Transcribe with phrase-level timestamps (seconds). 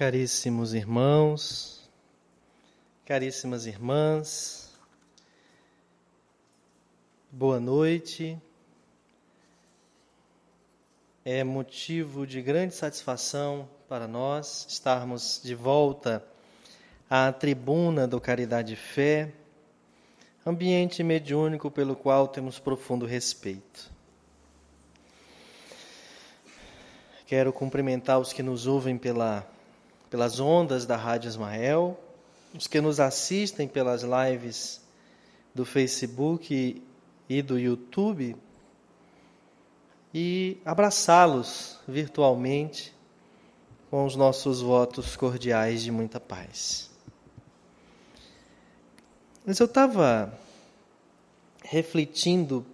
[0.00, 1.86] Caríssimos irmãos,
[3.04, 4.72] caríssimas irmãs,
[7.30, 8.40] boa noite.
[11.22, 16.24] É motivo de grande satisfação para nós estarmos de volta
[17.10, 19.30] à tribuna do Caridade e Fé,
[20.46, 23.90] ambiente mediúnico pelo qual temos profundo respeito.
[27.26, 29.46] Quero cumprimentar os que nos ouvem pela,
[30.10, 31.98] pelas ondas da Rádio Ismael,
[32.52, 34.82] os que nos assistem pelas lives
[35.54, 36.82] do Facebook
[37.28, 38.36] e do YouTube,
[40.12, 42.92] e abraçá-los virtualmente
[43.88, 46.90] com os nossos votos cordiais de muita paz.
[49.46, 50.36] Mas eu estava
[51.62, 52.66] refletindo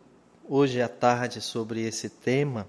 [0.48, 2.66] hoje à tarde sobre esse tema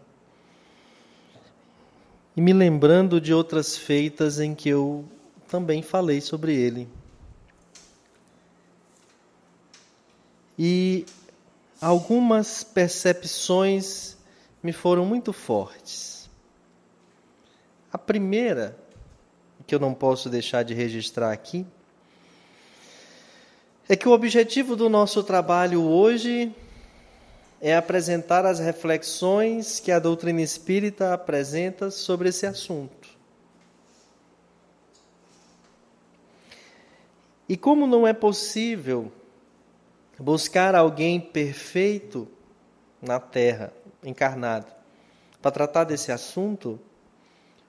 [2.38, 5.04] e me lembrando de outras feitas em que eu
[5.48, 6.88] também falei sobre ele.
[10.58, 11.03] E
[11.81, 14.16] algumas percepções
[14.62, 16.30] me foram muito fortes.
[17.92, 18.78] A primeira,
[19.66, 21.66] que eu não posso deixar de registrar aqui,
[23.90, 26.53] é que o objetivo do nosso trabalho hoje
[27.59, 33.09] é apresentar as reflexões que a doutrina espírita apresenta sobre esse assunto.
[37.50, 39.11] E como não é possível
[40.19, 42.28] buscar alguém perfeito
[43.02, 43.72] na Terra,
[44.03, 44.67] encarnado,
[45.41, 46.80] para tratar desse assunto,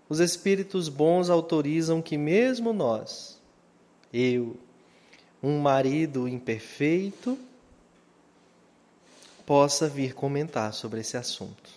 [0.08, 3.40] os espíritos bons autorizam que mesmo nós,
[4.12, 4.56] eu,
[5.42, 7.38] um marido imperfeito,
[9.48, 11.70] possa vir comentar sobre esse assunto.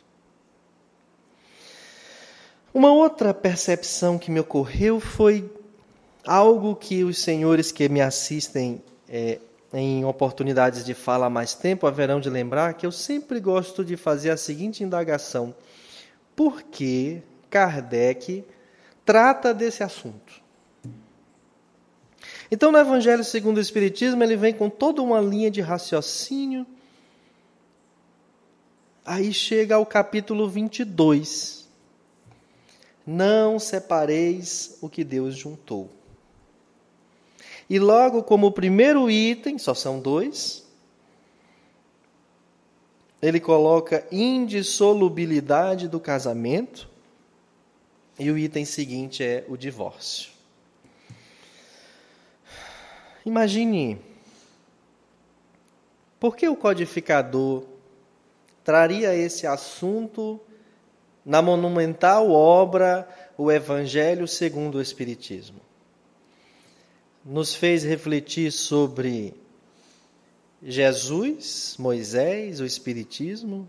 [2.74, 5.50] Uma outra percepção que me ocorreu foi
[6.28, 9.40] algo que os senhores que me assistem é,
[9.74, 14.32] em oportunidades de fala mais tempo haverão de lembrar que eu sempre gosto de fazer
[14.32, 15.56] a seguinte indagação:
[16.36, 18.44] por que Kardec
[19.06, 20.42] trata desse assunto?
[22.52, 26.68] Então, no Evangelho segundo o Espiritismo, ele vem com toda uma linha de raciocínio
[29.06, 31.68] Aí chega ao capítulo 22.
[33.06, 35.90] Não separeis o que Deus juntou.
[37.70, 40.64] E logo como primeiro item, só são dois,
[43.22, 46.90] ele coloca indissolubilidade do casamento,
[48.20, 50.32] e o item seguinte é o divórcio.
[53.26, 54.00] Imagine,
[56.20, 57.64] por que o codificador
[58.64, 60.40] traria esse assunto
[61.26, 63.08] na monumental obra
[63.38, 65.62] O Evangelho segundo o Espiritismo.
[67.24, 69.34] Nos fez refletir sobre
[70.62, 73.68] Jesus, Moisés, o Espiritismo,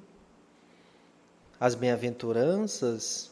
[1.60, 3.30] as bem-aventuranças,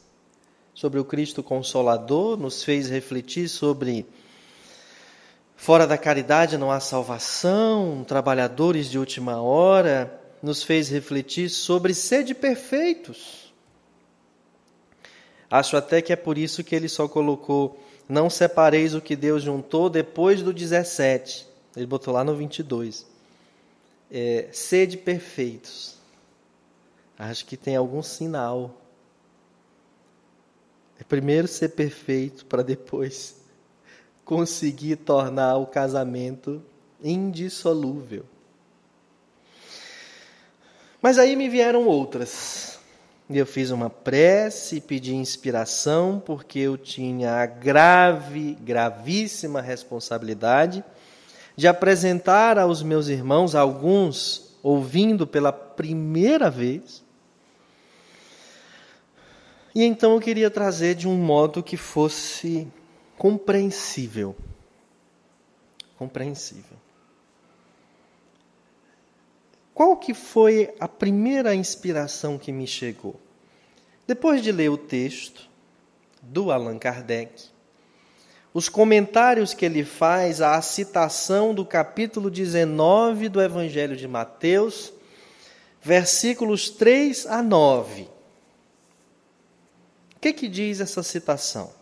[0.75, 4.06] sobre o Cristo Consolador, nos fez refletir sobre
[5.56, 12.34] fora da caridade não há salvação, trabalhadores de última hora, nos fez refletir sobre sede
[12.34, 13.53] perfeitos.
[15.51, 19.43] Acho até que é por isso que ele só colocou: Não separeis o que Deus
[19.43, 21.47] juntou depois do 17.
[21.77, 23.06] Ele botou lá no 22.
[24.11, 25.97] É, sede perfeitos.
[27.19, 28.77] Acho que tem algum sinal.
[30.99, 33.37] É primeiro ser perfeito para depois
[34.25, 36.62] conseguir tornar o casamento
[37.03, 38.25] indissolúvel.
[41.03, 42.78] Mas aí me vieram outras.
[43.28, 50.84] E eu fiz uma prece e pedi inspiração, porque eu tinha a grave, gravíssima responsabilidade
[51.56, 57.05] de apresentar aos meus irmãos, alguns ouvindo pela primeira vez.
[59.75, 62.67] E então eu queria trazer de um modo que fosse
[63.17, 64.35] compreensível.
[65.97, 66.76] Compreensível.
[69.81, 73.19] Qual que foi a primeira inspiração que me chegou?
[74.06, 75.49] Depois de ler o texto
[76.21, 77.44] do Allan Kardec,
[78.53, 84.93] os comentários que ele faz à citação do capítulo 19 do Evangelho de Mateus,
[85.81, 88.03] versículos 3 a 9.
[88.03, 88.09] O
[90.21, 91.73] que, que diz essa citação?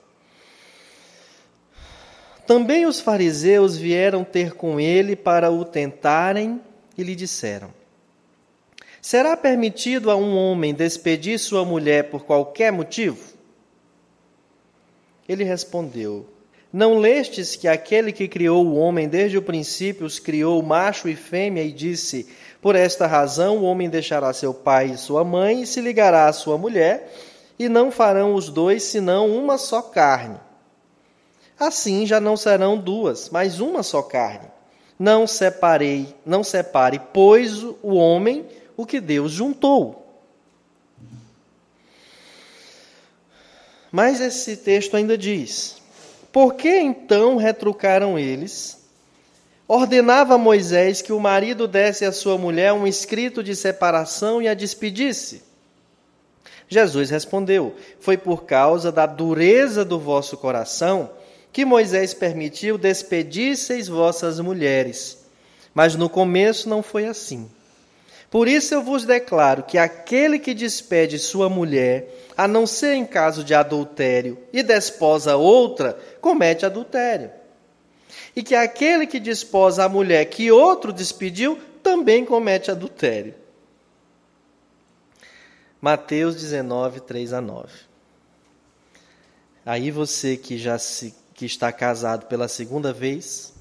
[2.47, 6.61] Também os fariseus vieram ter com ele para o tentarem
[6.97, 7.77] e lhe disseram:
[9.00, 13.39] Será permitido a um homem despedir sua mulher por qualquer motivo?
[15.29, 16.27] Ele respondeu:
[16.73, 21.15] Não lestes que aquele que criou o homem desde o princípio os criou macho e
[21.15, 22.29] fêmea e disse:
[22.61, 26.33] Por esta razão o homem deixará seu pai e sua mãe e se ligará à
[26.33, 27.12] sua mulher,
[27.59, 30.41] e não farão os dois senão uma só carne.
[31.59, 34.49] Assim já não serão duas, mas uma só carne.
[34.99, 38.44] Não separei, não separe, pois o homem
[38.79, 40.07] o que Deus juntou.
[43.91, 45.83] Mas esse texto ainda diz:
[46.33, 48.79] Por que então retrucaram eles?
[49.67, 54.55] Ordenava Moisés que o marido desse à sua mulher um escrito de separação e a
[54.55, 55.43] despedisse.
[56.69, 61.11] Jesus respondeu: Foi por causa da dureza do vosso coração
[61.53, 65.19] que Moisés permitiu despedisseis vossas mulheres.
[65.75, 67.51] Mas no começo não foi assim.
[68.31, 73.07] Por isso eu vos declaro que aquele que despede sua mulher, a não ser em
[73.07, 77.31] caso de adultério, e desposa outra, comete adultério.
[78.37, 83.35] E que aquele que desposa a mulher que outro despediu, também comete adultério.
[85.81, 87.73] Mateus 19, 3 a 9.
[89.65, 93.55] Aí você que já se, que está casado pela segunda vez,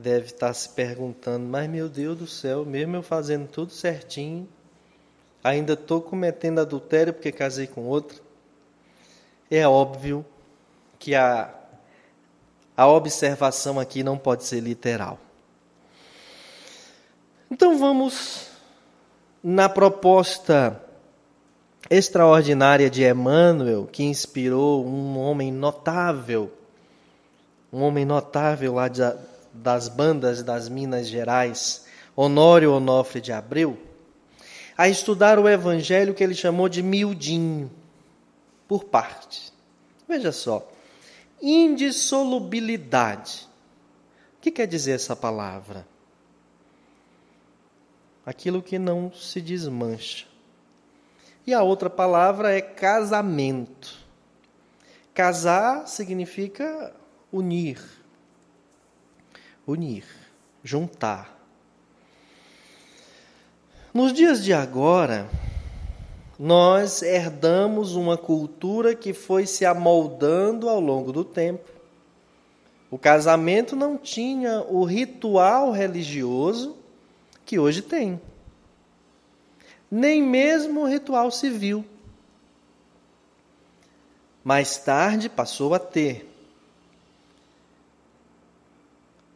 [0.00, 4.48] deve estar se perguntando: mas meu Deus do céu, mesmo eu fazendo tudo certinho,
[5.44, 8.18] ainda estou cometendo adultério porque casei com outra?
[9.50, 10.24] É óbvio
[10.98, 11.52] que a,
[12.76, 15.18] a observação aqui não pode ser literal.
[17.50, 18.48] Então vamos
[19.42, 20.80] na proposta
[21.90, 26.52] extraordinária de Emmanuel, que inspirou um homem notável,
[27.72, 29.02] um homem notável lá de,
[29.62, 31.86] das bandas das Minas Gerais,
[32.16, 33.78] Honório Onofre de Abreu,
[34.76, 37.70] a estudar o evangelho que ele chamou de miudinho,
[38.66, 39.52] por parte.
[40.08, 40.66] Veja só,
[41.42, 43.48] indissolubilidade.
[44.38, 45.86] O que quer dizer essa palavra?
[48.24, 50.26] Aquilo que não se desmancha.
[51.46, 53.98] E a outra palavra é casamento.
[55.12, 56.94] Casar significa
[57.32, 57.99] unir
[59.70, 60.04] unir,
[60.62, 61.38] juntar.
[63.92, 65.28] Nos dias de agora,
[66.38, 71.68] nós herdamos uma cultura que foi se amoldando ao longo do tempo.
[72.90, 76.76] O casamento não tinha o ritual religioso
[77.44, 78.20] que hoje tem,
[79.90, 81.84] nem mesmo o ritual civil.
[84.42, 86.29] Mais tarde passou a ter.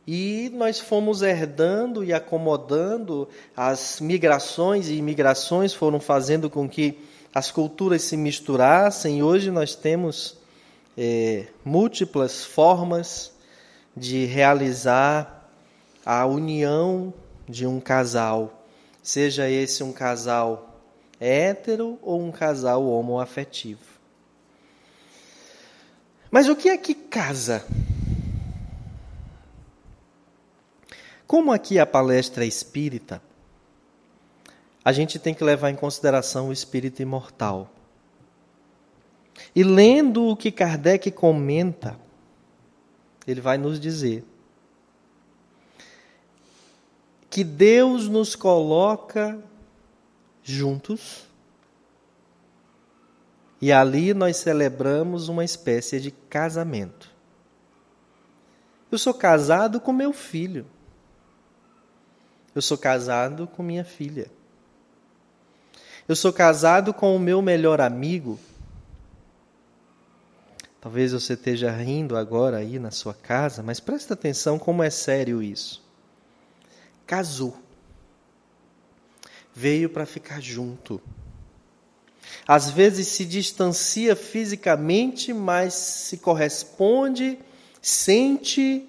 [0.06, 6.98] E nós fomos herdando e acomodando, as migrações e imigrações foram fazendo com que
[7.34, 10.36] as culturas se misturassem, e hoje nós temos
[10.96, 13.32] é, múltiplas formas
[13.96, 15.50] de realizar
[16.04, 17.12] a união
[17.48, 18.64] de um casal,
[19.02, 20.80] seja esse um casal
[21.18, 23.94] hétero ou um casal homoafetivo.
[26.30, 27.64] Mas o que é que casa?
[31.34, 33.20] Como aqui a palestra é espírita,
[34.84, 37.68] a gente tem que levar em consideração o espírito imortal.
[39.52, 41.98] E lendo o que Kardec comenta,
[43.26, 44.24] ele vai nos dizer
[47.28, 49.36] que Deus nos coloca
[50.40, 51.26] juntos
[53.60, 57.10] e ali nós celebramos uma espécie de casamento.
[58.88, 60.72] Eu sou casado com meu filho.
[62.54, 64.30] Eu sou casado com minha filha.
[66.06, 68.38] Eu sou casado com o meu melhor amigo.
[70.80, 75.42] Talvez você esteja rindo agora aí na sua casa, mas presta atenção como é sério
[75.42, 75.82] isso.
[77.06, 77.56] Casou.
[79.54, 81.00] Veio para ficar junto.
[82.46, 87.38] Às vezes se distancia fisicamente, mas se corresponde,
[87.80, 88.86] sente,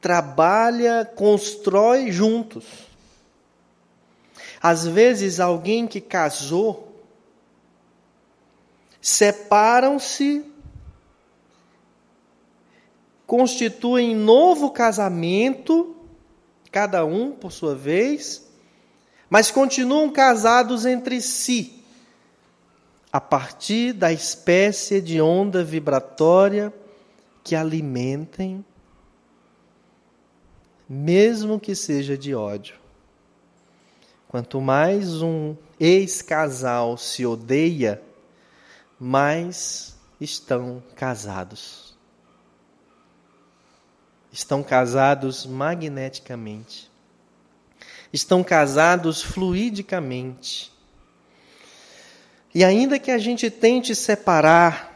[0.00, 2.85] trabalha, constrói juntos.
[4.60, 7.00] Às vezes, alguém que casou,
[9.00, 10.44] separam-se,
[13.26, 15.96] constituem novo casamento,
[16.70, 18.46] cada um por sua vez,
[19.28, 21.82] mas continuam casados entre si,
[23.12, 26.72] a partir da espécie de onda vibratória
[27.42, 28.64] que alimentem,
[30.88, 32.85] mesmo que seja de ódio.
[34.28, 38.02] Quanto mais um ex-casal se odeia,
[38.98, 41.96] mais estão casados.
[44.32, 46.90] Estão casados magneticamente.
[48.12, 50.72] Estão casados fluidicamente.
[52.54, 54.92] E ainda que a gente tente separar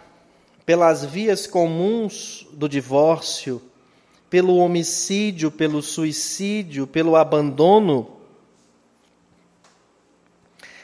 [0.67, 3.63] pelas vias comuns do divórcio,
[4.29, 8.20] pelo homicídio, pelo suicídio, pelo abandono,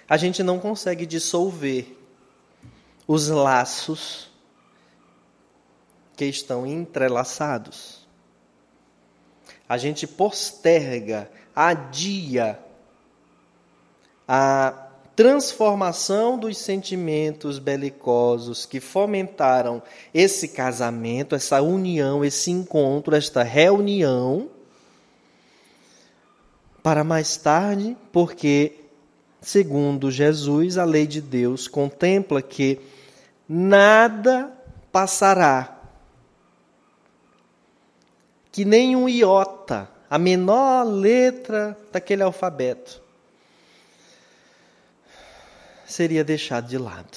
[0.09, 1.97] a gente não consegue dissolver
[3.07, 4.31] os laços
[6.17, 8.07] que estão entrelaçados.
[9.69, 12.59] A gente posterga, adia
[14.27, 14.87] a
[15.17, 19.83] transformação dos sentimentos belicosos que fomentaram
[20.13, 24.51] esse casamento, essa união, esse encontro, esta reunião,
[26.83, 28.86] para mais tarde, porque,
[29.47, 32.81] segundo Jesus, a lei de Deus contempla que
[33.49, 34.53] nada
[34.91, 35.83] passará,
[38.51, 43.01] que nem um iota, a menor letra daquele alfabeto,
[45.87, 47.17] seria deixado de lado.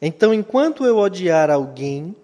[0.00, 2.14] Então, enquanto eu odiar alguém,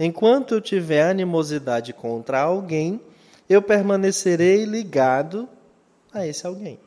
[0.00, 2.98] enquanto eu tiver animosidade contra alguém,
[3.46, 5.46] eu permanecerei ligado
[6.12, 6.78] a esse alguém.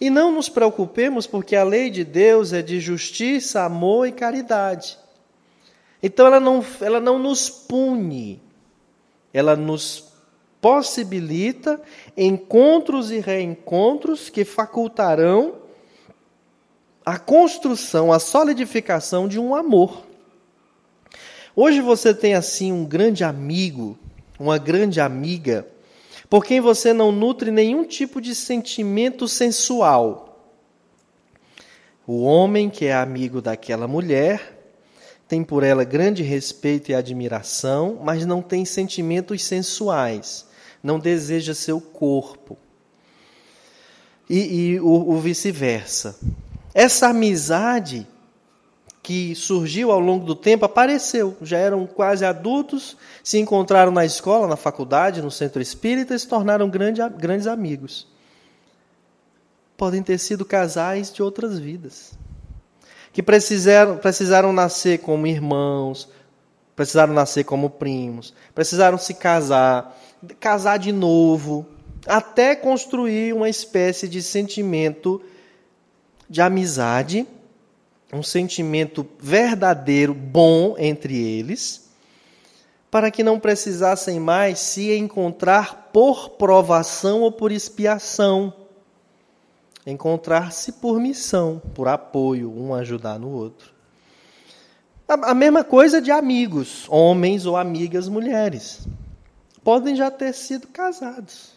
[0.00, 4.98] E não nos preocupemos, porque a lei de Deus é de justiça, amor e caridade.
[6.02, 8.42] Então ela não, ela não nos pune,
[9.32, 10.12] ela nos
[10.60, 11.80] possibilita
[12.16, 15.56] encontros e reencontros que facultarão
[17.04, 20.06] a construção, a solidificação de um amor.
[21.54, 23.98] Hoje você tem assim um grande amigo,
[24.38, 25.66] uma grande amiga,
[26.32, 30.50] por quem você não nutre nenhum tipo de sentimento sensual.
[32.06, 34.58] O homem que é amigo daquela mulher
[35.28, 40.46] tem por ela grande respeito e admiração, mas não tem sentimentos sensuais
[40.82, 42.56] não deseja seu corpo.
[44.26, 46.18] E, e o, o vice-versa.
[46.72, 48.08] Essa amizade
[49.02, 51.36] que surgiu ao longo do tempo apareceu.
[51.42, 56.28] Já eram quase adultos, se encontraram na escola, na faculdade, no centro espírita e se
[56.28, 58.06] tornaram grande, grandes amigos.
[59.76, 62.12] Podem ter sido casais de outras vidas.
[63.12, 66.08] Que precisaram, precisaram nascer como irmãos,
[66.76, 69.98] precisaram nascer como primos, precisaram se casar,
[70.38, 71.66] casar de novo,
[72.06, 75.20] até construir uma espécie de sentimento
[76.30, 77.26] de amizade,
[78.12, 81.88] um sentimento verdadeiro, bom entre eles,
[82.90, 88.52] para que não precisassem mais se encontrar por provação ou por expiação.
[89.86, 93.72] Encontrar-se por missão, por apoio, um ajudar no outro.
[95.08, 98.86] A mesma coisa de amigos, homens ou amigas mulheres
[99.64, 101.52] podem já ter sido casados.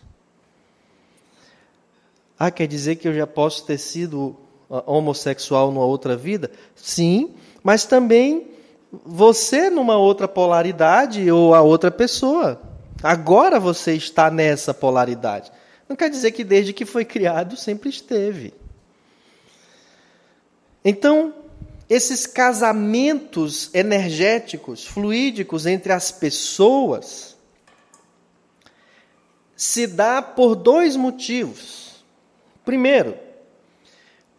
[2.38, 4.38] Ah, quer dizer que eu já posso ter sido
[4.70, 6.52] homossexual numa outra vida?
[6.76, 8.48] Sim, mas também
[8.92, 12.62] você numa outra polaridade ou a outra pessoa.
[13.04, 15.52] Agora você está nessa polaridade.
[15.88, 18.54] Não quer dizer que desde que foi criado sempre esteve.
[20.84, 21.34] Então,
[21.90, 27.36] esses casamentos energéticos, fluídicos entre as pessoas,
[29.56, 32.04] se dá por dois motivos.
[32.64, 33.16] Primeiro,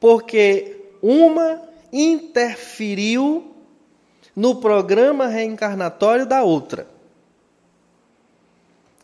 [0.00, 1.62] porque uma
[1.92, 3.54] interferiu
[4.34, 6.86] no programa reencarnatório da outra.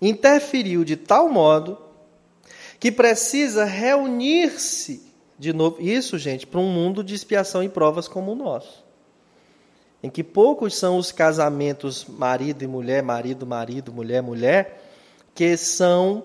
[0.00, 1.78] Interferiu de tal modo
[2.78, 5.02] que precisa reunir-se
[5.38, 5.80] de novo.
[5.80, 8.84] Isso, gente, para um mundo de expiação e provas como o nosso.
[10.02, 14.82] Em que poucos são os casamentos marido e mulher, marido, marido, mulher, mulher,
[15.32, 16.24] que são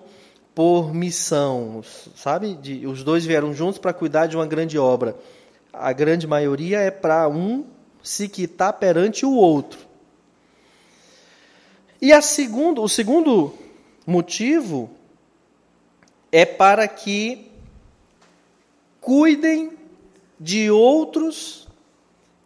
[0.58, 1.84] por missão,
[2.16, 2.56] sabe?
[2.56, 5.16] De, os dois vieram juntos para cuidar de uma grande obra.
[5.72, 7.64] A grande maioria é para um
[8.02, 9.78] se quitar perante o outro.
[12.02, 13.54] E a segundo, o segundo
[14.04, 14.90] motivo
[16.32, 17.52] é para que
[19.00, 19.70] cuidem
[20.40, 21.68] de outros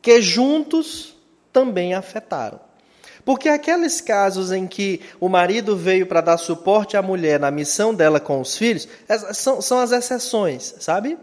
[0.02, 1.16] que juntos
[1.50, 2.60] também afetaram.
[3.24, 7.94] Porque aqueles casos em que o marido veio para dar suporte à mulher na missão
[7.94, 8.88] dela com os filhos,
[9.32, 11.16] são, são as exceções, sabe?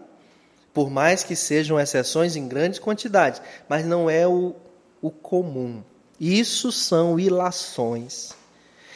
[0.74, 4.56] Por mais que sejam exceções em grandes quantidades, mas não é o,
[5.02, 5.84] o comum.
[6.20, 8.34] Isso são ilações,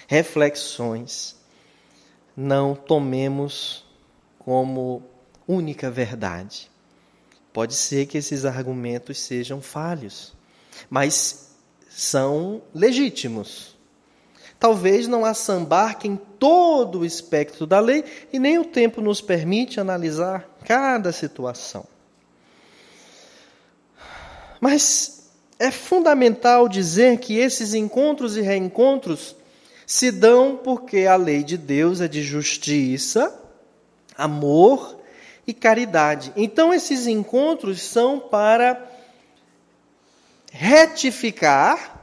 [0.08, 1.36] reflexões.
[2.36, 3.86] Não tomemos
[4.40, 5.04] como
[5.48, 6.72] única verdade.
[7.52, 10.34] Pode ser que esses argumentos sejam falhos,
[10.90, 11.53] mas
[11.96, 13.76] são legítimos.
[14.60, 20.50] Talvez não assambarquem todo o espectro da lei e nem o tempo nos permite analisar
[20.66, 21.86] cada situação.
[24.60, 29.36] Mas é fundamental dizer que esses encontros e reencontros
[29.86, 33.38] se dão porque a lei de Deus é de justiça,
[34.18, 34.98] amor
[35.46, 36.32] e caridade.
[36.38, 38.93] Então, esses encontros são para
[40.54, 42.00] retificar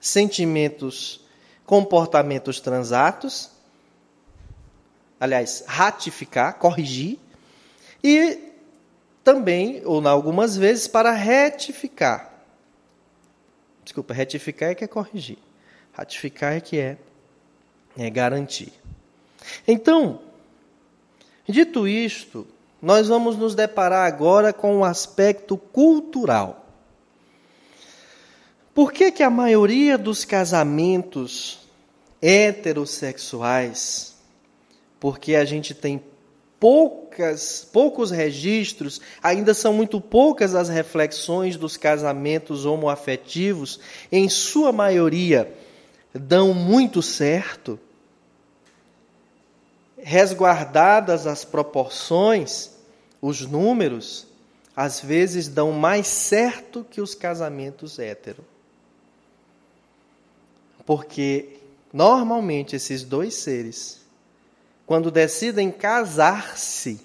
[0.00, 1.20] sentimentos,
[1.66, 3.50] comportamentos transatos,
[5.18, 7.18] aliás, ratificar, corrigir,
[8.02, 8.38] e
[9.24, 12.32] também, ou algumas vezes, para retificar.
[13.82, 15.38] Desculpa, retificar é que é corrigir.
[15.92, 16.96] Ratificar é que é,
[17.98, 18.72] é garantir.
[19.66, 20.20] Então,
[21.48, 22.46] dito isto,
[22.80, 26.67] nós vamos nos deparar agora com o um aspecto cultural.
[28.78, 31.58] Por que, que a maioria dos casamentos
[32.22, 34.14] heterossexuais,
[35.00, 36.00] porque a gente tem
[36.60, 43.80] poucas, poucos registros, ainda são muito poucas as reflexões dos casamentos homoafetivos,
[44.12, 45.52] em sua maioria
[46.14, 47.80] dão muito certo,
[49.96, 52.70] resguardadas as proporções,
[53.20, 54.28] os números,
[54.76, 58.44] às vezes dão mais certo que os casamentos hétero.
[60.88, 61.60] Porque
[61.92, 64.00] normalmente esses dois seres,
[64.86, 66.98] quando decidem casar-se,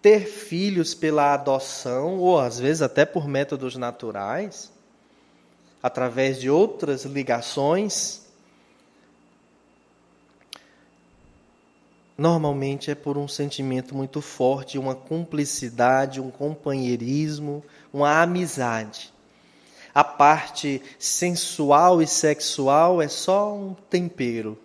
[0.00, 4.72] ter filhos pela adoção, ou às vezes até por métodos naturais,
[5.82, 8.22] através de outras ligações,
[12.16, 19.12] normalmente é por um sentimento muito forte, uma cumplicidade, um companheirismo, uma amizade.
[19.96, 24.58] A parte sensual e sexual é só um tempero,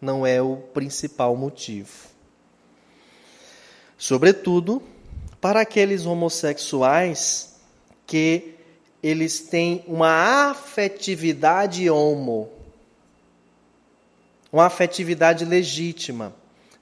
[0.00, 1.92] não é o principal motivo.
[3.96, 4.82] Sobretudo
[5.40, 7.54] para aqueles homossexuais
[8.04, 8.56] que
[9.00, 12.50] eles têm uma afetividade homo,
[14.52, 16.34] uma afetividade legítima.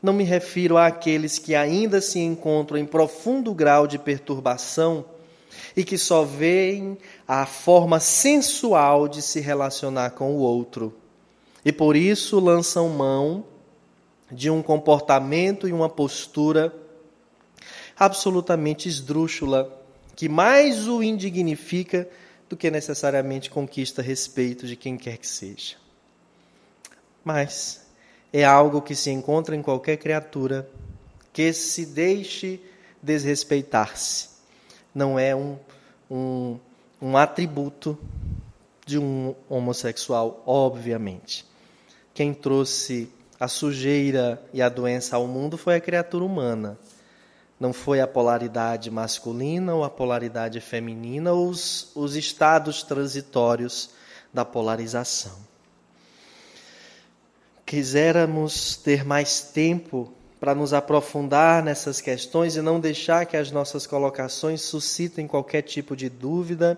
[0.02, 5.04] Não me refiro àqueles que ainda se encontram em profundo grau de perturbação
[5.76, 10.94] e que só veem a forma sensual de se relacionar com o outro.
[11.64, 13.44] E por isso lançam mão
[14.30, 16.74] de um comportamento e uma postura
[17.96, 19.78] absolutamente esdrúxula
[20.16, 22.08] que mais o indignifica
[22.48, 25.76] do que necessariamente conquista respeito de quem quer que seja.
[27.24, 27.86] Mas
[28.32, 30.68] é algo que se encontra em qualquer criatura
[31.32, 32.60] que se deixe
[33.02, 34.31] desrespeitar-se.
[34.94, 35.58] Não é um,
[36.10, 36.58] um,
[37.00, 37.98] um atributo
[38.84, 41.46] de um homossexual, obviamente.
[42.12, 43.08] Quem trouxe
[43.40, 46.78] a sujeira e a doença ao mundo foi a criatura humana.
[47.58, 53.90] Não foi a polaridade masculina ou a polaridade feminina ou os, os estados transitórios
[54.32, 55.36] da polarização.
[57.64, 63.86] Quiséramos ter mais tempo para nos aprofundar nessas questões e não deixar que as nossas
[63.86, 66.76] colocações suscitem qualquer tipo de dúvida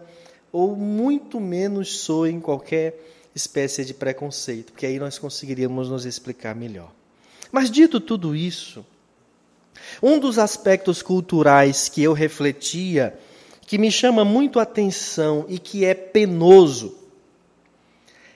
[0.52, 2.94] ou muito menos soem qualquer
[3.34, 6.92] espécie de preconceito, porque aí nós conseguiríamos nos explicar melhor.
[7.50, 8.84] Mas dito tudo isso,
[10.02, 13.18] um dos aspectos culturais que eu refletia,
[13.66, 16.98] que me chama muito a atenção e que é penoso,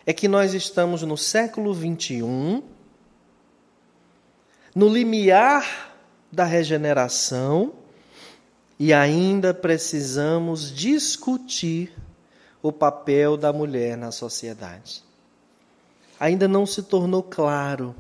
[0.06, 2.62] é que nós estamos no século XXI,
[4.74, 5.94] no limiar
[6.30, 7.72] da regeneração,
[8.78, 11.92] e ainda precisamos discutir
[12.62, 15.02] o papel da mulher na sociedade.
[16.20, 17.94] Ainda não se tornou claro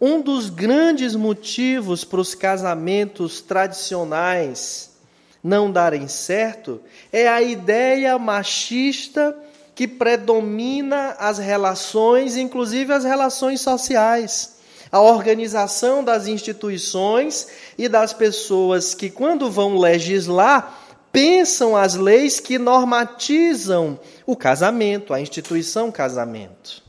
[0.00, 4.94] um dos grandes motivos para os casamentos tradicionais
[5.42, 6.80] não darem certo
[7.12, 9.36] é a ideia machista
[9.74, 14.55] que predomina as relações, inclusive as relações sociais.
[14.96, 20.80] A organização das instituições e das pessoas que, quando vão legislar,
[21.12, 26.86] pensam as leis que normatizam o casamento, a instituição casamento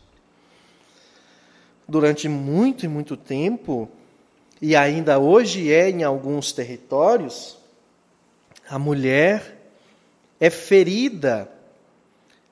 [1.87, 3.89] durante muito e muito tempo,
[4.61, 7.57] e ainda hoje é em alguns territórios,
[8.67, 9.71] a mulher
[10.39, 11.49] é ferida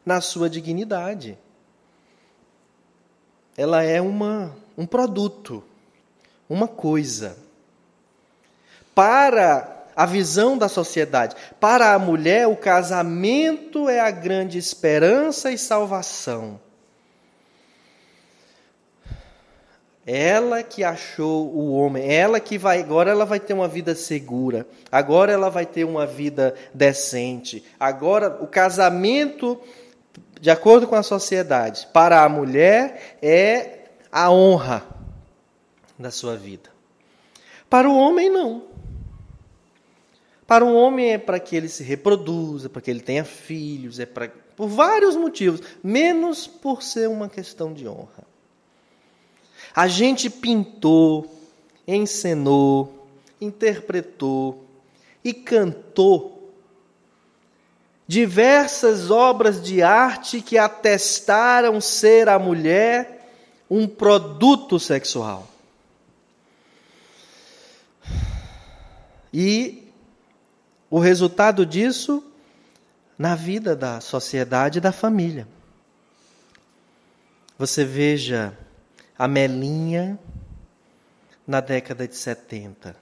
[0.06, 1.38] na sua dignidade.
[3.58, 5.64] Ela é uma, um produto,
[6.50, 7.38] uma coisa.
[8.94, 11.36] Para a visão da sociedade.
[11.60, 16.60] Para a mulher, o casamento é a grande esperança e salvação.
[20.06, 24.68] Ela que achou o homem, ela que vai, agora ela vai ter uma vida segura,
[24.92, 27.66] agora ela vai ter uma vida decente.
[27.80, 29.60] Agora o casamento,
[30.40, 33.85] de acordo com a sociedade, para a mulher é
[34.16, 34.82] a honra
[36.00, 36.70] da sua vida.
[37.70, 38.64] Para o homem não.
[40.48, 44.06] Para o homem é para que ele se reproduza, para que ele tenha filhos, é
[44.06, 48.24] para por vários motivos, menos por ser uma questão de honra.
[49.76, 51.30] A gente pintou,
[51.86, 53.06] encenou,
[53.42, 54.64] interpretou
[55.22, 56.54] e cantou
[58.08, 63.15] diversas obras de arte que atestaram ser a mulher
[63.70, 65.48] um produto sexual.
[69.34, 69.92] E
[70.90, 72.24] o resultado disso
[73.18, 75.48] na vida da sociedade e da família.
[77.58, 78.58] Você veja
[79.18, 80.20] a Melinha
[81.48, 82.96] na década de 70.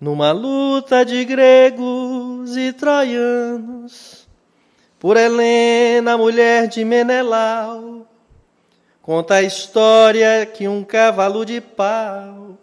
[0.00, 4.21] Numa luta de gregos e troianos,
[5.02, 8.06] por Helena, mulher de Menelau,
[9.02, 12.56] conta a história que um cavalo de pau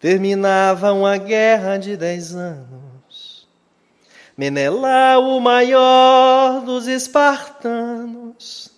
[0.00, 3.46] terminava uma guerra de dez anos.
[4.36, 8.72] Menelau, o maior dos espartanos,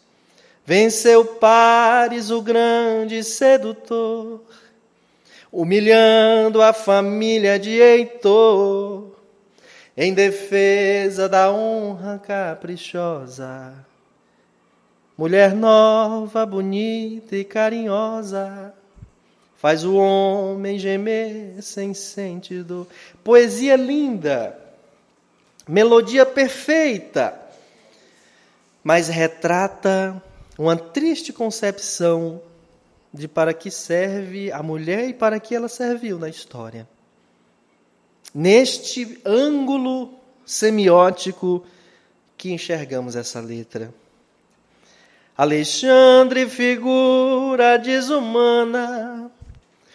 [0.62, 4.42] venceu Paris, o grande sedutor,
[5.50, 9.17] humilhando a família de Heitor,
[10.00, 13.74] em defesa da honra caprichosa.
[15.16, 18.72] Mulher nova, bonita e carinhosa,
[19.56, 22.86] faz o homem gemer sem sentido.
[23.24, 24.56] Poesia linda,
[25.66, 27.36] melodia perfeita,
[28.84, 30.22] mas retrata
[30.56, 32.40] uma triste concepção
[33.12, 36.86] de para que serve a mulher e para que ela serviu na história.
[38.34, 41.64] Neste ângulo semiótico
[42.36, 43.92] que enxergamos essa letra.
[45.36, 49.30] Alexandre, figura desumana,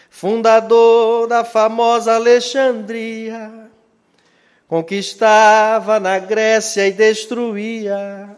[0.10, 3.70] fundador da famosa Alexandria,
[4.68, 8.38] conquistava na Grécia e destruía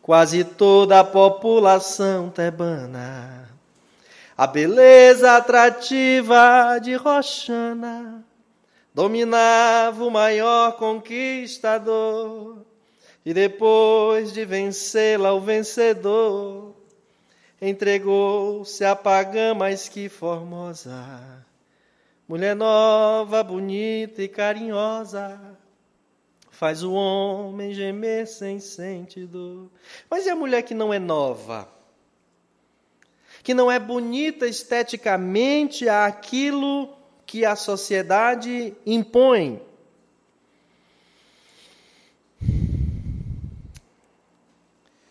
[0.00, 3.48] quase toda a população tebana.
[4.36, 8.27] A beleza atrativa de Roxana
[8.98, 12.66] dominava o maior conquistador,
[13.24, 16.74] e depois de vencê-la, o vencedor
[17.62, 21.46] entregou-se a pagã mais que formosa,
[22.26, 25.40] mulher nova, bonita e carinhosa,
[26.50, 29.70] faz o homem gemer sem sentido.
[30.10, 31.68] Mas e a mulher que não é nova?
[33.44, 36.97] Que não é bonita esteticamente aquilo
[37.28, 39.60] que a sociedade impõe?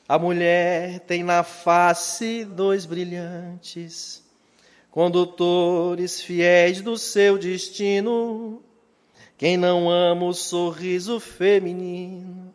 [0.10, 4.24] A mulher tem na face dois brilhantes,
[4.90, 8.64] condutores fiéis do seu destino.
[9.38, 12.52] Quem não ama o sorriso feminino,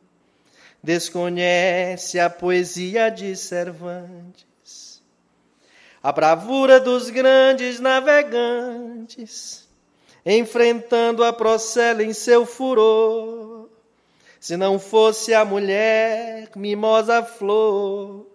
[0.83, 4.52] desconhece a poesia de Cervantes.
[6.03, 9.69] A bravura dos grandes navegantes,
[10.27, 13.62] enfrentando a procela em seu furor
[14.43, 18.27] se não fosse a mulher, mimosa flor,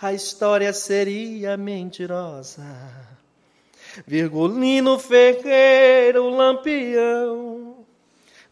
[0.00, 2.62] a história seria mentirosa.
[4.06, 7.84] Virgulino Ferreiro Lampião,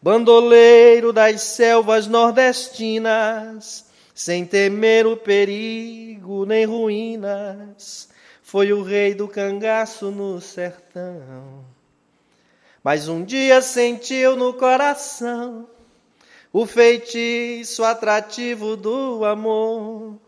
[0.01, 3.85] bandoleiro das selvas nordestinas,
[4.19, 8.09] sem temer o perigo nem ruínas,
[8.43, 11.63] foi o rei do cangaço no sertão.
[12.83, 15.69] Mas um dia sentiu no coração
[16.51, 20.19] o feitiço atrativo do amor,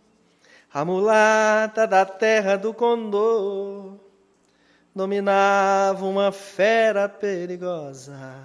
[0.74, 3.96] a mulata da terra do condor,
[4.96, 8.42] dominava uma fera perigosa,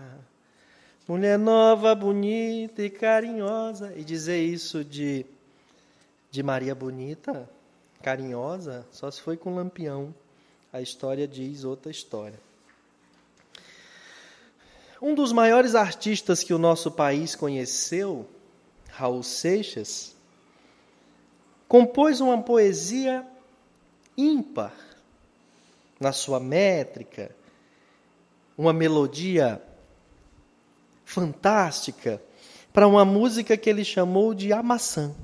[1.07, 3.93] mulher nova, bonita e carinhosa.
[3.95, 5.25] E dizer isso de,
[6.37, 7.49] de Maria Bonita,
[8.03, 10.15] carinhosa, só se foi com Lampião.
[10.71, 12.39] A história diz outra história.
[15.01, 18.29] Um dos maiores artistas que o nosso país conheceu,
[18.91, 20.15] Raul Seixas,
[21.67, 23.27] compôs uma poesia
[24.15, 24.75] ímpar
[25.99, 27.35] na sua métrica,
[28.59, 29.63] uma melodia
[31.03, 32.23] fantástica
[32.75, 35.15] para uma música que ele chamou de A Maçã.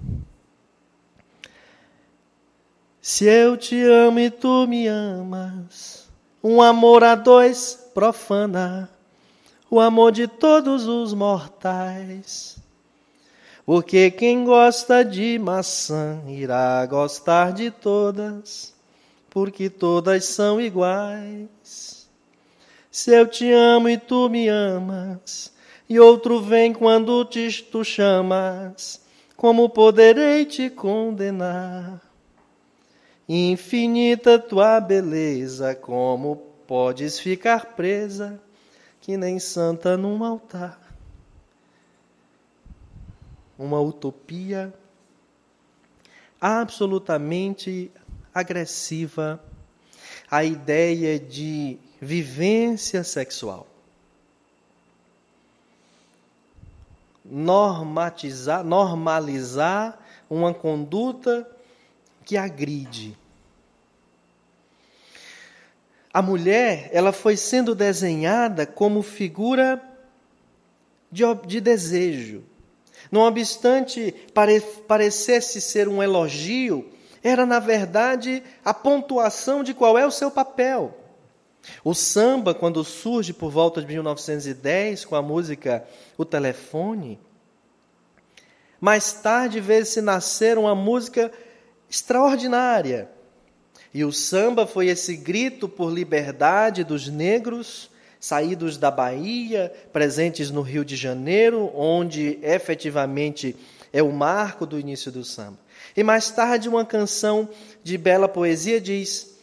[3.02, 6.08] Se eu te amo e tu me amas,
[6.42, 8.88] um amor a dois profana
[9.72, 12.58] o amor de todos os mortais.
[13.64, 18.74] Porque quem gosta de maçã irá gostar de todas,
[19.30, 22.06] porque todas são iguais.
[22.90, 25.50] Se eu te amo e tu me amas,
[25.88, 29.00] e outro vem quando te, tu chamas,
[29.38, 32.11] como poderei te condenar?
[33.28, 38.40] Infinita tua beleza, como podes ficar presa,
[39.00, 40.80] que nem santa num altar?
[43.58, 44.74] Uma utopia
[46.40, 47.92] absolutamente
[48.34, 49.40] agressiva
[50.28, 53.66] a ideia de vivência sexual.
[57.24, 61.48] Normatizar, normalizar uma conduta
[62.24, 63.16] que agride.
[66.12, 69.82] A mulher, ela foi sendo desenhada como figura
[71.10, 72.44] de, de desejo.
[73.10, 76.88] Não obstante pare, parecesse ser um elogio,
[77.22, 80.98] era na verdade a pontuação de qual é o seu papel.
[81.84, 85.86] O samba, quando surge por volta de 1910 com a música
[86.18, 87.20] O Telefone,
[88.80, 91.32] mais tarde vê-se nascer uma música
[91.92, 93.10] extraordinária.
[93.92, 100.62] E o samba foi esse grito por liberdade dos negros saídos da Bahia, presentes no
[100.62, 103.54] Rio de Janeiro, onde efetivamente
[103.92, 105.58] é o marco do início do samba.
[105.94, 107.46] E mais tarde, uma canção
[107.82, 109.36] de bela poesia diz: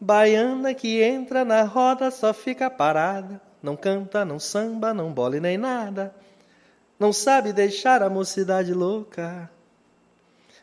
[0.00, 5.58] Baiana que entra na roda só fica parada, não canta, não samba, não bole nem
[5.58, 6.14] nada,
[7.00, 9.50] não sabe deixar a mocidade louca.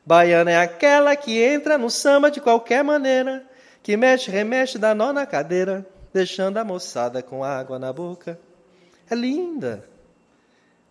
[0.06, 3.48] Baiana é aquela que entra no samba de qualquer maneira,
[3.82, 8.40] que mexe, remexe, dá nó na cadeira, deixando a moçada com água na boca.
[9.10, 9.88] É linda.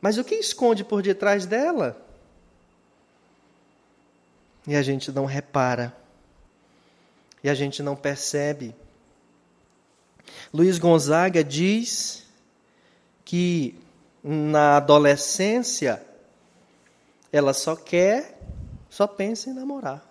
[0.00, 1.96] Mas o que esconde por detrás dela?
[4.66, 5.94] E a gente não repara.
[7.44, 8.74] E a gente não percebe.
[10.52, 12.24] Luiz Gonzaga diz
[13.24, 13.78] que
[14.22, 16.02] na adolescência
[17.32, 18.38] ela só quer
[18.92, 20.04] só pensa em namorar.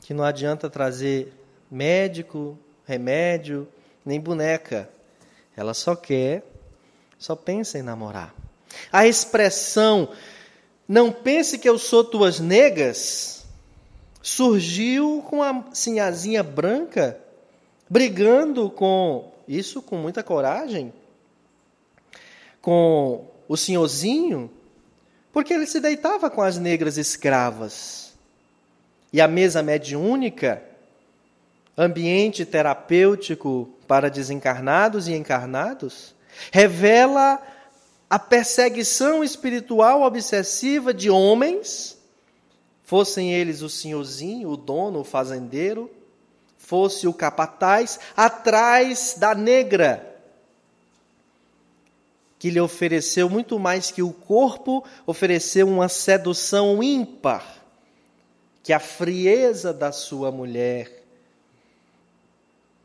[0.00, 1.32] Que não adianta trazer
[1.70, 3.68] médico, remédio,
[4.04, 4.90] nem boneca.
[5.56, 6.42] Ela só quer,
[7.16, 8.34] só pensa em namorar.
[8.90, 10.10] A expressão
[10.88, 13.46] não pense que eu sou tuas negas
[14.20, 17.20] surgiu com a sinhazinha branca
[17.88, 20.92] brigando com isso com muita coragem
[22.60, 24.50] com o senhorzinho
[25.32, 28.12] porque ele se deitava com as negras escravas.
[29.12, 30.62] E a mesa mediúnica,
[31.76, 36.14] ambiente terapêutico para desencarnados e encarnados,
[36.52, 37.40] revela
[38.08, 41.96] a perseguição espiritual obsessiva de homens,
[42.82, 45.90] fossem eles o senhorzinho, o dono, o fazendeiro,
[46.58, 50.09] fosse o capataz, atrás da negra
[52.40, 57.62] que lhe ofereceu muito mais que o corpo, ofereceu uma sedução ímpar,
[58.62, 61.04] que a frieza da sua mulher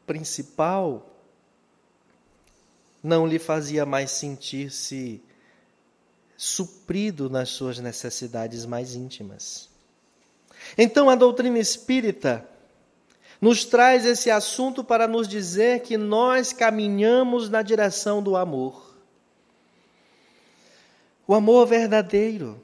[0.05, 1.09] principal
[3.01, 5.23] não lhe fazia mais sentir-se
[6.35, 9.69] suprido nas suas necessidades mais íntimas.
[10.77, 12.45] Então a doutrina espírita
[13.39, 18.84] nos traz esse assunto para nos dizer que nós caminhamos na direção do amor.
[21.27, 22.61] O amor verdadeiro.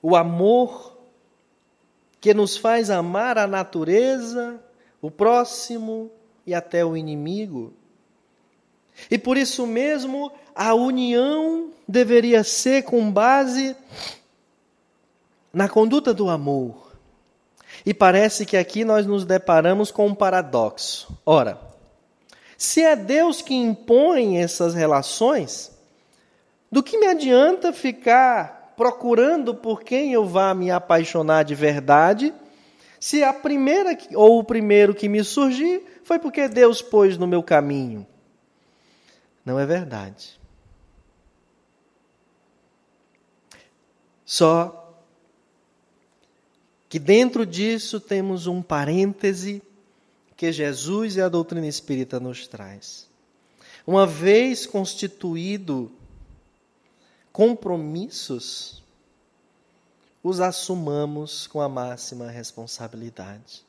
[0.00, 0.96] O amor
[2.20, 4.60] que nos faz amar a natureza,
[5.00, 6.10] o próximo
[6.46, 7.72] e até o inimigo.
[9.10, 13.76] E por isso mesmo, a união deveria ser com base
[15.52, 16.92] na conduta do amor.
[17.84, 21.16] E parece que aqui nós nos deparamos com um paradoxo.
[21.24, 21.60] Ora,
[22.56, 25.75] se é Deus que impõe essas relações,
[26.76, 32.34] do que me adianta ficar procurando por quem eu vá me apaixonar de verdade,
[33.00, 37.42] se a primeira ou o primeiro que me surgir foi porque Deus pôs no meu
[37.42, 38.06] caminho?
[39.42, 40.38] Não é verdade.
[44.22, 44.94] Só
[46.90, 49.62] que dentro disso temos um parêntese
[50.36, 53.08] que Jesus e a doutrina espírita nos traz.
[53.86, 55.90] Uma vez constituído
[57.36, 58.82] compromissos,
[60.22, 63.62] os assumamos com a máxima responsabilidade,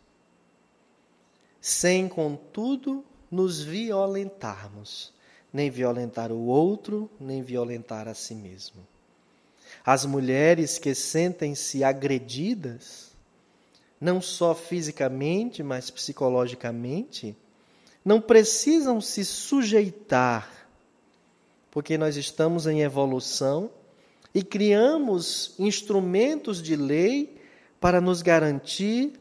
[1.59, 5.11] sem, contudo, nos violentarmos,
[5.51, 8.87] nem violentar o outro, nem violentar a si mesmo.
[9.85, 13.11] As mulheres que sentem-se agredidas,
[13.99, 17.35] não só fisicamente, mas psicologicamente,
[18.05, 20.56] não precisam se sujeitar,
[21.77, 23.69] porque nós estamos em evolução
[24.33, 27.39] e criamos instrumentos de lei
[27.79, 29.13] para nos garantir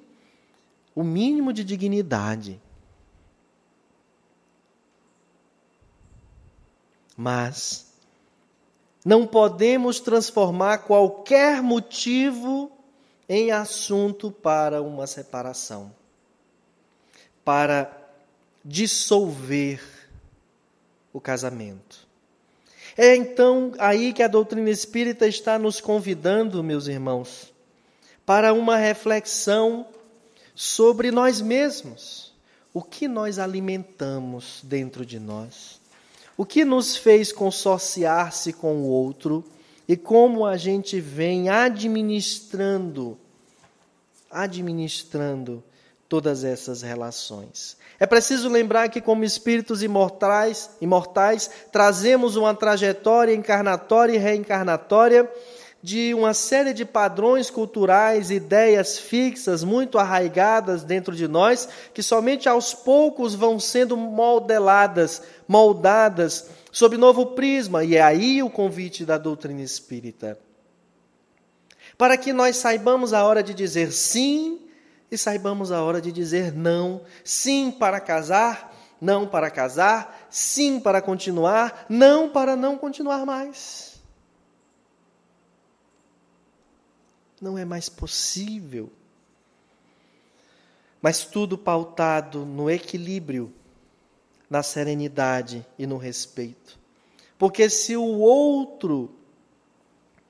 [0.94, 2.58] o mínimo de dignidade.
[7.14, 7.92] Mas
[9.04, 12.72] não podemos transformar qualquer motivo
[13.28, 15.94] em assunto para uma separação,
[17.44, 17.94] para
[18.64, 20.08] dissolver
[21.12, 22.05] o casamento.
[22.96, 27.52] É então aí que a doutrina espírita está nos convidando, meus irmãos,
[28.24, 29.86] para uma reflexão
[30.54, 32.32] sobre nós mesmos.
[32.72, 35.80] O que nós alimentamos dentro de nós?
[36.36, 39.44] O que nos fez consorciar-se com o outro?
[39.88, 43.16] e como a gente vem administrando,
[44.30, 45.62] administrando
[46.08, 47.76] todas essas relações.
[47.98, 55.30] É preciso lembrar que, como espíritos imortais, imortais, trazemos uma trajetória encarnatória e reencarnatória
[55.82, 62.48] de uma série de padrões culturais, ideias fixas, muito arraigadas dentro de nós, que somente
[62.48, 69.16] aos poucos vão sendo modeladas, moldadas sob novo prisma, e é aí o convite da
[69.16, 70.38] doutrina espírita.
[71.96, 74.65] Para que nós saibamos a hora de dizer sim
[75.10, 77.02] e saibamos a hora de dizer não.
[77.24, 84.00] Sim para casar, não para casar, sim para continuar, não para não continuar mais.
[87.40, 88.90] Não é mais possível.
[91.00, 93.52] Mas tudo pautado no equilíbrio
[94.48, 96.78] na serenidade e no respeito.
[97.38, 99.14] Porque se o outro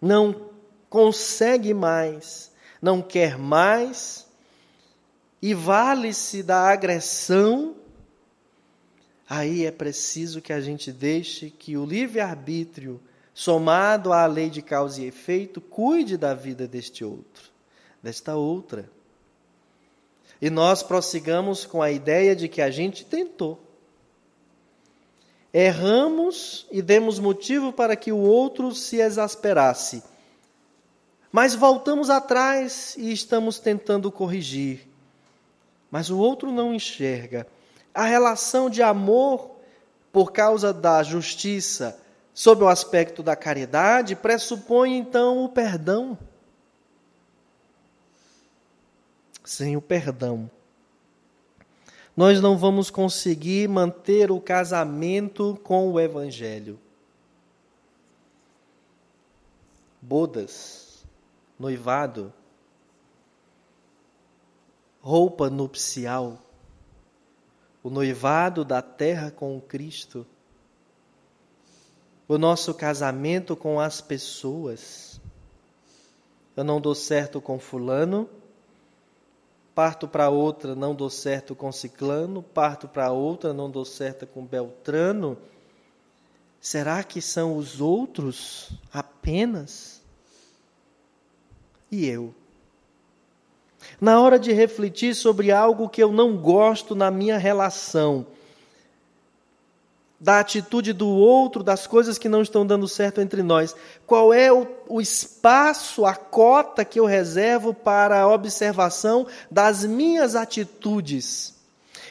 [0.00, 0.50] não
[0.88, 4.25] consegue mais, não quer mais,
[5.46, 7.76] e vale-se da agressão,
[9.28, 13.00] aí é preciso que a gente deixe que o livre-arbítrio,
[13.32, 17.44] somado à lei de causa e efeito, cuide da vida deste outro,
[18.02, 18.90] desta outra.
[20.42, 23.62] E nós prossigamos com a ideia de que a gente tentou
[25.54, 30.02] erramos e demos motivo para que o outro se exasperasse.
[31.30, 34.95] Mas voltamos atrás e estamos tentando corrigir.
[35.90, 37.46] Mas o outro não enxerga.
[37.94, 39.56] A relação de amor
[40.12, 41.98] por causa da justiça,
[42.32, 46.18] sob o aspecto da caridade, pressupõe então o perdão.
[49.44, 50.50] Sem o perdão,
[52.16, 56.80] nós não vamos conseguir manter o casamento com o Evangelho.
[60.00, 61.04] Bodas,
[61.58, 62.32] noivado,
[65.06, 66.36] roupa nupcial,
[67.80, 70.26] o noivado da terra com Cristo,
[72.26, 75.20] o nosso casamento com as pessoas.
[76.56, 78.28] Eu não dou certo com Fulano,
[79.76, 84.44] parto para outra, não dou certo com Ciclano, parto para outra, não dou certo com
[84.44, 85.38] Beltrano.
[86.60, 90.02] Será que são os outros apenas?
[91.92, 92.34] E eu?
[94.00, 98.26] Na hora de refletir sobre algo que eu não gosto na minha relação,
[100.18, 103.74] da atitude do outro, das coisas que não estão dando certo entre nós.
[104.06, 110.34] Qual é o, o, espaço, a cota que eu reservo para a observação das minhas
[110.34, 111.54] atitudes?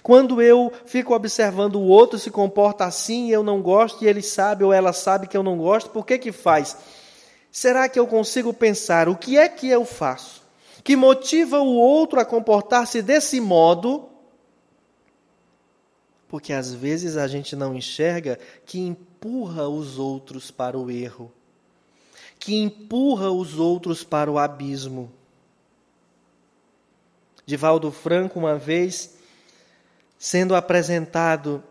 [0.03, 4.21] Quando eu fico observando o outro se comporta assim e eu não gosto, e ele
[4.21, 6.77] sabe ou ela sabe que eu não gosto, por que que faz?
[7.51, 10.44] Será que eu consigo pensar o que é que eu faço
[10.85, 14.07] que motiva o outro a comportar-se desse modo?
[16.27, 21.31] Porque às vezes a gente não enxerga que empurra os outros para o erro,
[22.37, 25.11] que empurra os outros para o abismo.
[27.47, 29.15] Divaldo Franco, uma vez,
[30.19, 31.63] sendo apresentado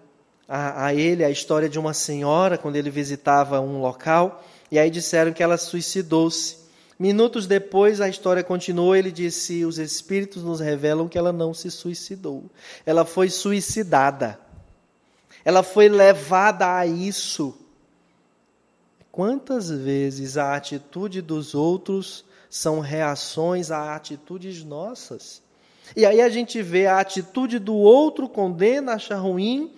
[0.49, 4.43] a, a, ele a história de uma senhora quando ele visitava um local,
[4.73, 6.64] e aí disseram que ela suicidou-se.
[6.99, 8.95] Minutos depois, a história continuou.
[8.95, 12.45] Ele disse: Os espíritos nos revelam que ela não se suicidou.
[12.87, 14.39] Ela foi suicidada.
[15.45, 17.55] Ela foi levada a isso.
[19.11, 25.43] Quantas vezes a atitude dos outros são reações a atitudes nossas?
[25.95, 29.71] E aí a gente vê a atitude do outro, condena, acha ruim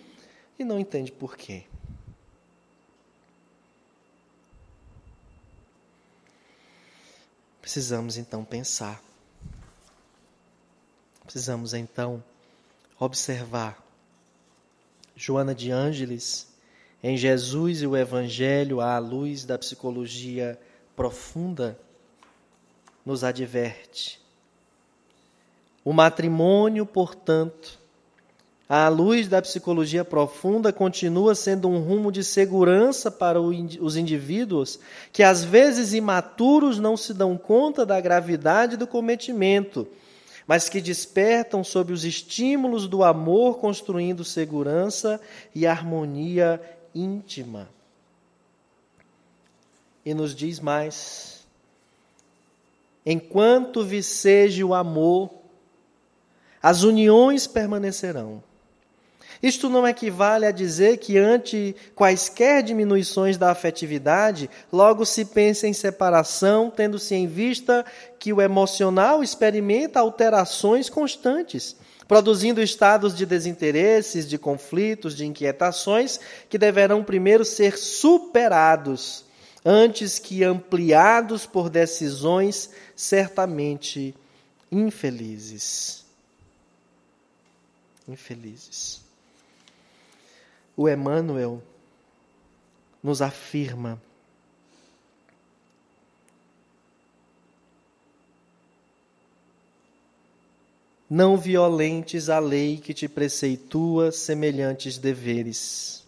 [0.59, 1.65] e não entende por quê.
[7.67, 9.03] Precisamos então pensar.
[11.25, 12.23] Precisamos então
[12.97, 13.85] observar.
[15.17, 16.47] Joana de Ângeles,
[17.03, 20.57] em Jesus e o Evangelho, à luz da psicologia
[20.95, 21.77] profunda,
[23.05, 24.21] nos adverte.
[25.85, 27.81] O matrimônio, portanto,
[28.69, 34.81] à luz da psicologia profunda, continua sendo um rumo de segurança para os indivíduos
[35.13, 39.87] que, às vezes imaturos, não se dão conta da gravidade do cometimento,
[40.49, 45.21] mas que despertam sob os estímulos do amor, construindo segurança
[45.55, 46.61] e harmonia
[46.93, 47.69] íntima.
[50.05, 51.47] E nos diz mais:
[53.05, 55.31] enquanto viceje o amor,
[56.61, 58.43] as uniões permanecerão
[59.43, 65.73] isto não equivale a dizer que, ante quaisquer diminuições da afetividade, logo se pensa em
[65.73, 67.85] separação, tendo-se em vista
[68.19, 71.77] que o emocional experimenta alterações constantes,
[72.09, 76.19] produzindo estados de desinteresses, de conflitos, de inquietações,
[76.49, 79.25] que deverão primeiro ser superados,
[79.65, 84.15] antes que ampliados por decisões certamente
[84.71, 86.07] infelizes.
[88.09, 89.06] Infelizes
[90.77, 91.63] o Emmanuel
[93.03, 94.01] nos afirma
[101.09, 106.05] Não violentes a lei que te preceitua semelhantes deveres.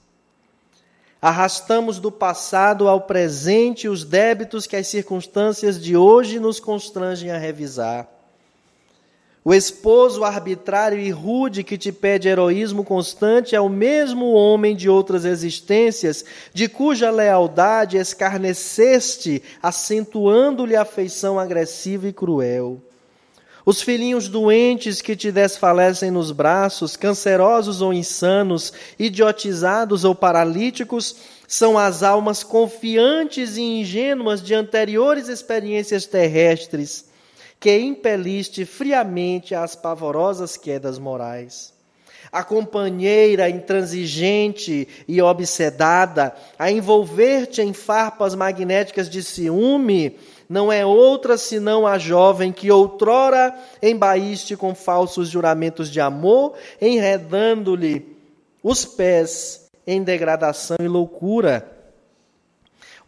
[1.23, 7.39] Arrastamos do passado ao presente os débitos que as circunstâncias de hoje nos constrangem a
[7.39, 8.09] revisar.
[9.49, 14.91] O esposo arbitrário e rude que te pede heroísmo constante é o mesmo homem de
[14.91, 16.23] outras existências,
[16.53, 22.79] de cuja lealdade escarneceste, acentuando-lhe a afeição agressiva e cruel.
[23.65, 31.79] Os filhinhos doentes que te desfalecem nos braços, cancerosos ou insanos, idiotizados ou paralíticos, são
[31.79, 37.08] as almas confiantes e ingênuas de anteriores experiências terrestres
[37.61, 41.73] que impeliste friamente às pavorosas quedas morais.
[42.31, 50.17] A companheira intransigente e obsedada a envolver-te em farpas magnéticas de ciúme
[50.49, 58.17] não é outra senão a jovem que outrora embaíste com falsos juramentos de amor, enredando-lhe
[58.63, 61.78] os pés em degradação e loucura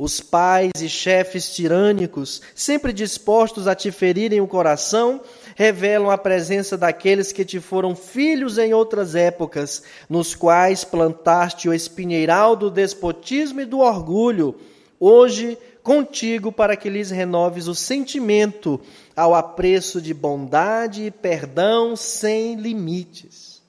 [0.03, 5.21] os pais e chefes tirânicos, sempre dispostos a te ferirem o coração,
[5.55, 11.75] revelam a presença daqueles que te foram filhos em outras épocas, nos quais plantaste o
[11.75, 14.59] espinheiral do despotismo e do orgulho,
[14.99, 18.81] hoje contigo para que lhes renoves o sentimento
[19.15, 23.61] ao apreço de bondade e perdão sem limites.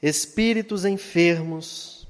[0.00, 2.03] Espíritos enfermos,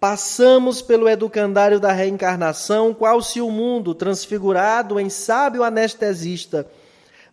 [0.00, 6.66] Passamos pelo educandário da reencarnação, qual se o mundo, transfigurado em sábio anestesista,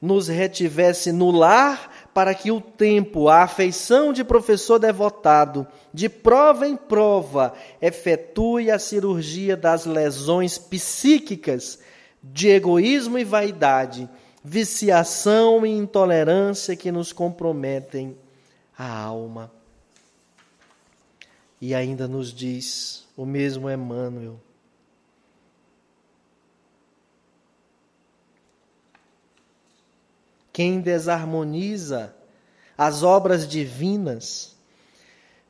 [0.02, 6.68] nos retivesse no lar para que o tempo, a afeição de professor devotado, de prova
[6.68, 11.80] em prova, efetue a cirurgia das lesões psíquicas
[12.22, 14.10] de egoísmo e vaidade,
[14.44, 18.18] viciação e intolerância que nos comprometem
[18.78, 19.57] a alma.
[21.60, 24.40] E ainda nos diz o mesmo Emmanuel.
[30.54, 32.16] Quem desarmoniza
[32.78, 34.56] as obras divinas,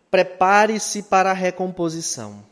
[0.09, 2.43] prepare-se para a recomposição.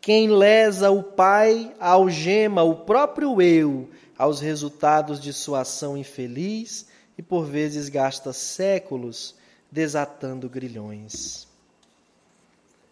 [0.00, 3.88] Quem lesa o Pai algema o próprio eu
[4.18, 6.86] aos resultados de sua ação infeliz
[7.16, 9.34] e por vezes gasta séculos
[9.70, 11.48] desatando grilhões.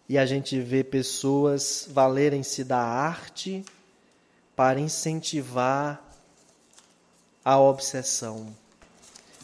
[0.07, 3.63] E a gente vê pessoas valerem-se da arte
[4.55, 6.03] para incentivar
[7.43, 8.47] a obsessão,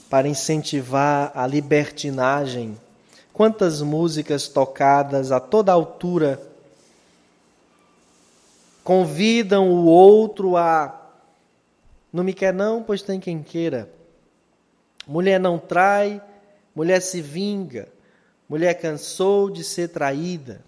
[0.09, 2.79] para incentivar a libertinagem.
[3.33, 6.41] Quantas músicas tocadas a toda altura
[8.83, 10.95] convidam o outro a.
[12.11, 13.89] Não me quer, não, pois tem quem queira.
[15.07, 16.21] Mulher não trai,
[16.75, 17.87] mulher se vinga,
[18.49, 20.65] mulher cansou de ser traída.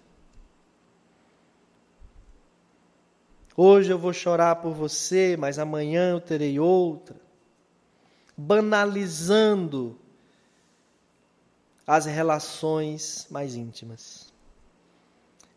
[3.56, 7.16] Hoje eu vou chorar por você, mas amanhã eu terei outra.
[8.36, 9.98] Banalizando
[11.86, 14.32] as relações mais íntimas.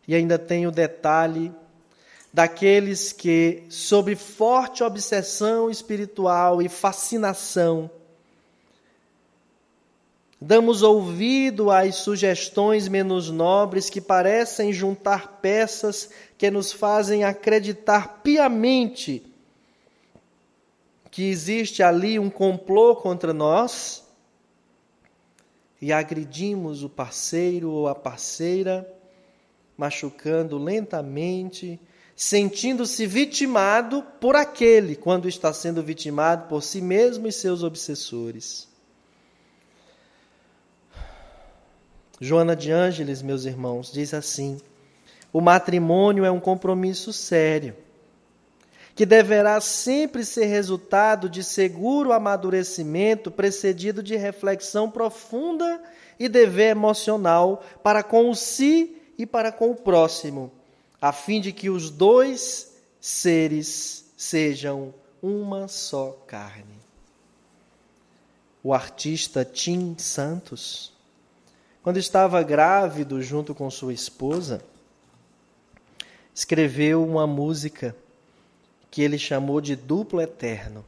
[0.06, 1.52] E ainda tem o detalhe
[2.32, 7.90] daqueles que, sob forte obsessão espiritual e fascinação,
[10.40, 19.22] damos ouvido às sugestões menos nobres que parecem juntar peças que nos fazem acreditar piamente
[21.16, 24.04] que existe ali um complô contra nós
[25.80, 28.86] e agredimos o parceiro ou a parceira,
[29.78, 31.80] machucando lentamente,
[32.14, 38.68] sentindo-se vitimado por aquele quando está sendo vitimado por si mesmo e seus obsessores.
[42.20, 44.58] Joana de Ângeles, meus irmãos, diz assim:
[45.32, 47.76] o matrimônio é um compromisso sério,
[48.94, 55.82] que deverá sempre ser resultado de seguro amadurecimento, precedido de reflexão profunda
[56.18, 60.50] e dever emocional para com o si e para com o próximo,
[61.02, 66.76] a fim de que os dois seres sejam uma só carne.
[68.62, 70.95] O artista Tim Santos,
[71.86, 74.60] quando estava grávido junto com sua esposa,
[76.34, 77.94] escreveu uma música
[78.90, 80.84] que ele chamou de Duplo Eterno.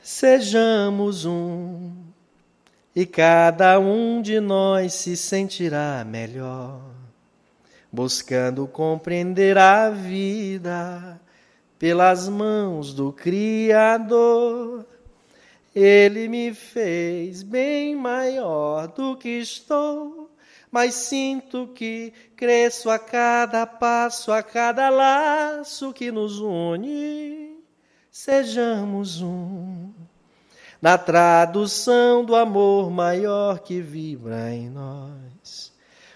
[0.00, 1.90] Sejamos um,
[2.94, 6.80] e cada um de nós se sentirá melhor,
[7.90, 11.20] buscando compreender a vida
[11.76, 14.86] pelas mãos do Criador.
[15.80, 20.30] Ele me fez bem maior do que estou
[20.70, 27.58] mas sinto que cresço a cada passo, a cada laço que nos une.
[28.10, 29.90] Sejamos um.
[30.80, 35.72] Na tradução do amor maior que vibra em nós,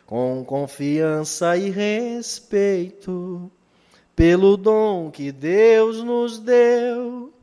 [0.06, 3.50] com confiança e respeito
[4.16, 7.33] pelo dom que Deus nos deu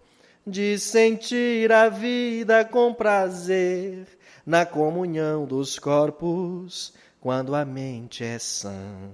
[0.46, 4.08] de sentir a vida com prazer
[4.46, 9.12] na comunhão dos corpos quando a mente é sã,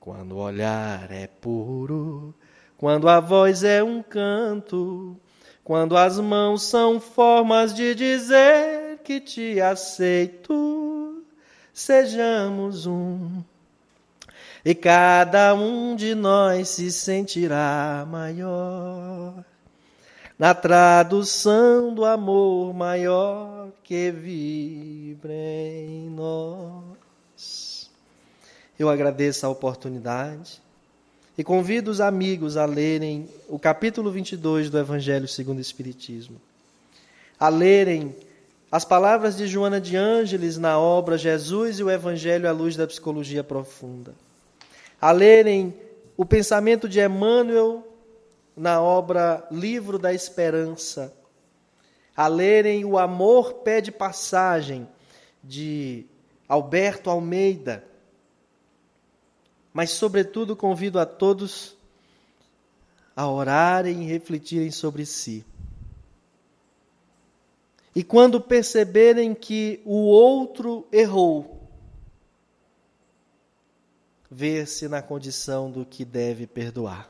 [0.00, 2.34] quando o olhar é puro,
[2.76, 5.16] quando a voz é um canto,
[5.62, 11.24] quando as mãos são formas de dizer que te aceito,
[11.72, 13.44] sejamos um.
[14.64, 19.44] E cada um de nós se sentirá maior
[20.40, 27.90] na tradução do amor maior que vibra em nós.
[28.78, 30.62] Eu agradeço a oportunidade
[31.36, 36.40] e convido os amigos a lerem o capítulo 22 do Evangelho segundo o Espiritismo.
[37.38, 38.16] A lerem
[38.72, 42.86] as palavras de Joana de Ângeles na obra Jesus e o Evangelho à luz da
[42.86, 44.14] psicologia profunda.
[44.98, 45.74] A lerem
[46.16, 47.89] o pensamento de Emmanuel
[48.60, 51.12] na obra Livro da Esperança.
[52.16, 54.86] A lerem O Amor Pede Passagem,
[55.42, 56.04] de
[56.48, 57.90] Alberto Almeida
[59.72, 61.76] mas, sobretudo, convido a todos
[63.14, 65.44] a orarem e refletirem sobre si.
[67.94, 71.68] E quando perceberem que o outro errou,
[74.30, 77.08] ver-se na condição do que deve perdoar.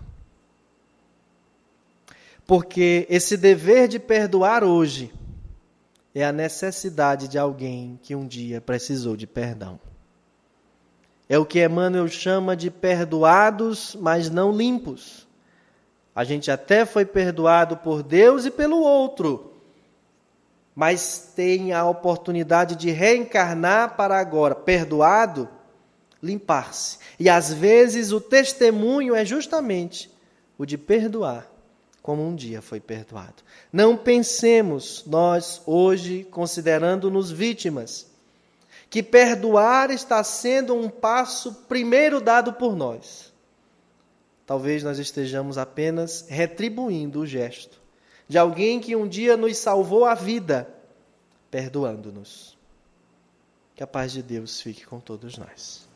[2.50, 5.12] Porque esse dever de perdoar hoje
[6.12, 9.78] é a necessidade de alguém que um dia precisou de perdão.
[11.28, 15.28] É o que Emmanuel chama de perdoados, mas não limpos.
[16.12, 19.52] A gente até foi perdoado por Deus e pelo outro,
[20.74, 25.48] mas tem a oportunidade de reencarnar para agora, perdoado,
[26.20, 26.98] limpar-se.
[27.16, 30.10] E às vezes o testemunho é justamente
[30.58, 31.49] o de perdoar,
[32.02, 33.42] como um dia foi perdoado.
[33.72, 38.06] Não pensemos nós hoje considerando-nos vítimas
[38.88, 43.32] que perdoar está sendo um passo primeiro dado por nós.
[44.46, 47.80] Talvez nós estejamos apenas retribuindo o gesto
[48.30, 50.72] de alguém que um dia nos salvou a vida,
[51.50, 52.56] perdoando-nos.
[53.74, 55.89] Que a paz de Deus fique com todos nós.